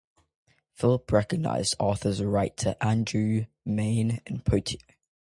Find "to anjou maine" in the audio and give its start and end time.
2.57-4.19